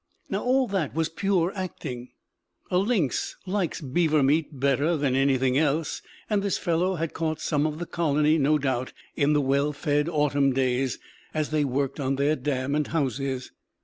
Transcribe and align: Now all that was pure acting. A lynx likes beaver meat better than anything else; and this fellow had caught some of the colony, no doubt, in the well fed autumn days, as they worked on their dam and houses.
Now 0.31 0.41
all 0.43 0.65
that 0.69 0.95
was 0.95 1.09
pure 1.09 1.53
acting. 1.55 2.09
A 2.71 2.79
lynx 2.79 3.37
likes 3.45 3.81
beaver 3.81 4.23
meat 4.23 4.59
better 4.59 4.97
than 4.97 5.15
anything 5.15 5.59
else; 5.59 6.01
and 6.27 6.41
this 6.41 6.57
fellow 6.57 6.95
had 6.95 7.13
caught 7.13 7.39
some 7.39 7.67
of 7.67 7.77
the 7.77 7.85
colony, 7.85 8.39
no 8.39 8.57
doubt, 8.57 8.93
in 9.15 9.33
the 9.33 9.41
well 9.41 9.71
fed 9.73 10.09
autumn 10.09 10.53
days, 10.53 10.97
as 11.35 11.51
they 11.51 11.63
worked 11.63 11.99
on 11.99 12.15
their 12.15 12.35
dam 12.35 12.73
and 12.73 12.87
houses. 12.87 13.51